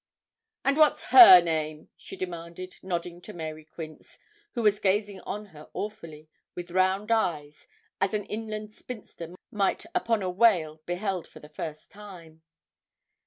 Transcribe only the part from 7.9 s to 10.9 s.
as an inland spinster might upon a whale